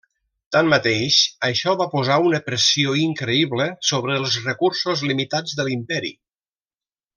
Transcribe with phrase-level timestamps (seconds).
[0.55, 1.17] Tanmateix,
[1.47, 6.15] això va posar una pressió increïble sobre els recursos limitats de l'Imperi.